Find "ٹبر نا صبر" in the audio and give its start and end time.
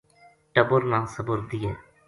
0.53-1.37